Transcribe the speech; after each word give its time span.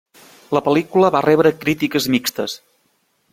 La 0.57 0.61
pel·lícula 0.67 1.11
va 1.17 1.21
rebre 1.25 1.51
crítiques 1.65 2.09
mixtes. 2.17 2.57